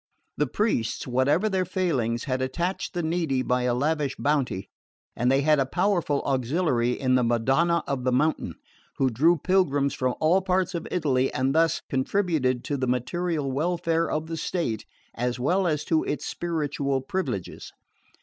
[0.35, 4.67] The priests, whatever their failings, had attached the needy by a lavish bounty;
[5.15, 8.55] and they had a powerful auxiliary in the Madonna of the Mountain,
[8.97, 14.09] who drew pilgrims from all parts of Italy and thus contributed to the material welfare
[14.09, 17.71] of the state as well as to its spiritual privileges.